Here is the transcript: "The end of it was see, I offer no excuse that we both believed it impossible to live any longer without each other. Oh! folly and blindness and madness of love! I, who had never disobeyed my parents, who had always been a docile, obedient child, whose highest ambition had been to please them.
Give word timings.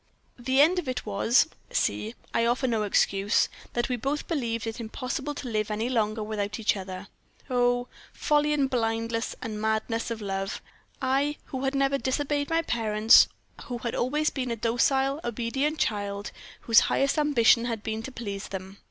"The 0.39 0.61
end 0.61 0.79
of 0.79 0.89
it 0.89 1.05
was 1.05 1.47
see, 1.69 2.15
I 2.33 2.43
offer 2.47 2.65
no 2.65 2.81
excuse 2.81 3.49
that 3.73 3.87
we 3.87 3.97
both 3.97 4.27
believed 4.27 4.65
it 4.65 4.79
impossible 4.79 5.35
to 5.35 5.47
live 5.47 5.69
any 5.69 5.89
longer 5.89 6.23
without 6.23 6.59
each 6.59 6.75
other. 6.75 7.07
Oh! 7.51 7.87
folly 8.11 8.51
and 8.51 8.67
blindness 8.67 9.35
and 9.43 9.61
madness 9.61 10.09
of 10.09 10.19
love! 10.19 10.59
I, 11.03 11.37
who 11.45 11.65
had 11.65 11.75
never 11.75 11.99
disobeyed 11.99 12.49
my 12.49 12.63
parents, 12.63 13.27
who 13.65 13.77
had 13.77 13.93
always 13.93 14.31
been 14.31 14.49
a 14.49 14.55
docile, 14.55 15.19
obedient 15.23 15.77
child, 15.77 16.31
whose 16.61 16.79
highest 16.89 17.19
ambition 17.19 17.65
had 17.65 17.83
been 17.83 18.01
to 18.01 18.11
please 18.11 18.47
them. 18.47 18.79